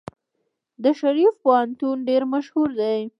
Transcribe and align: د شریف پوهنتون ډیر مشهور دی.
د 0.83 0.85
شریف 0.99 1.33
پوهنتون 1.43 1.95
ډیر 2.07 2.21
مشهور 2.33 2.69
دی. 2.79 3.01